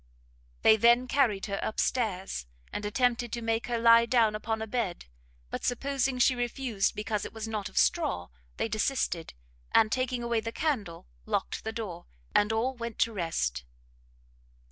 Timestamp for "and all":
12.33-12.73